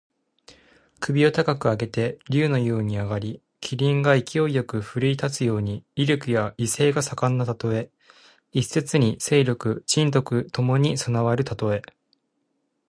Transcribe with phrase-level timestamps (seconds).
[0.99, 7.91] 首を高く上げて竜のように上り、麒麟が勢いよく振るい立つように、威力や勢力が盛んなたとえ。
[8.51, 11.83] 一説に勢力・仁徳ともに備わるたとえ。